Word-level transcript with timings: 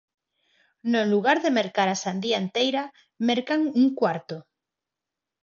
No 0.95 1.03
lugar 1.11 1.35
de 1.43 1.51
mercar 1.57 1.87
a 1.91 1.99
sandía 2.03 2.37
enteira, 2.43 2.83
mercan 3.29 3.61
un 3.79 3.85
cuarto. 3.99 4.35